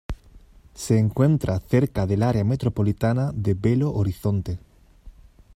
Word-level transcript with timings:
Se 0.73 0.97
encuentra 0.97 1.59
cerca 1.59 2.07
del 2.07 2.23
área 2.23 2.43
metropolitana 2.43 3.31
de 3.35 3.53
Belo 3.53 3.91
Horizonte. 3.93 4.57